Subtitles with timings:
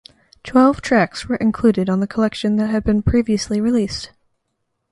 [0.43, 4.09] Twelve tracks were included on the collection that had been previously released.